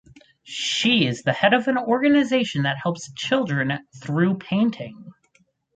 She 0.45 1.05
is 1.05 1.21
the 1.21 1.31
head 1.31 1.53
of 1.53 1.67
an 1.67 1.77
organization 1.77 2.63
that 2.63 2.79
helps 2.81 3.11
children 3.13 3.85
through 3.95 4.39
painting. 4.39 5.13